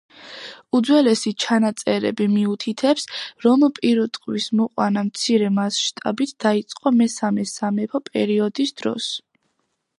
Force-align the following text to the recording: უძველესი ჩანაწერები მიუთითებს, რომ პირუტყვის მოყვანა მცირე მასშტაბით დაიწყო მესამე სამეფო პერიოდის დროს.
უძველესი 0.77 1.33
ჩანაწერები 1.43 2.25
მიუთითებს, 2.31 3.05
რომ 3.45 3.67
პირუტყვის 3.81 4.49
მოყვანა 4.61 5.05
მცირე 5.11 5.53
მასშტაბით 5.61 6.35
დაიწყო 6.47 6.97
მესამე 7.03 7.49
სამეფო 7.55 8.07
პერიოდის 8.11 8.77
დროს. 8.83 9.15